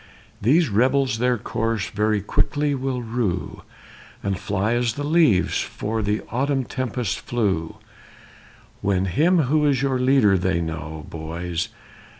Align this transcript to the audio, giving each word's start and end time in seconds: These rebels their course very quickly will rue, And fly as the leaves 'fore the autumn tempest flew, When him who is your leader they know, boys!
These 0.41 0.69
rebels 0.69 1.19
their 1.19 1.37
course 1.37 1.91
very 1.91 2.21
quickly 2.21 2.73
will 2.73 3.03
rue, 3.03 3.61
And 4.23 4.39
fly 4.39 4.73
as 4.73 4.93
the 4.93 5.03
leaves 5.03 5.61
'fore 5.61 6.01
the 6.01 6.21
autumn 6.31 6.63
tempest 6.63 7.19
flew, 7.19 7.75
When 8.81 9.05
him 9.05 9.41
who 9.41 9.63
is 9.67 9.83
your 9.83 9.99
leader 9.99 10.39
they 10.39 10.59
know, 10.59 11.05
boys! 11.07 11.69